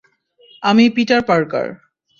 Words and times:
আমি 0.63 0.83
Peter 0.95 1.21
Parker. 1.27 1.67